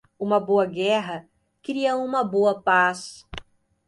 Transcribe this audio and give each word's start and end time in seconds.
Uma 0.17 0.39
boa 0.39 0.65
guerra 0.65 1.29
cria 1.61 1.95
uma 1.95 2.23
boa 2.23 2.59
paz. 2.59 3.23